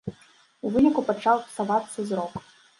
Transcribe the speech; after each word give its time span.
У 0.69 0.71
выніку 0.77 1.05
пачаў 1.11 1.37
псавацца 1.47 1.99
зрок. 2.11 2.33